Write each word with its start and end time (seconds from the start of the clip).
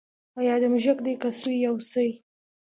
ایا 0.39 0.55
دا 0.61 0.67
موږک 0.73 0.97
دی 1.05 1.13
که 1.21 1.29
سوی 1.41 1.57
یا 1.63 1.69
هوسۍ 1.75 2.09